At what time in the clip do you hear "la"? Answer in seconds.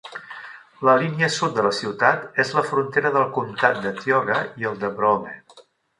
0.87-0.93, 1.67-1.73, 2.59-2.63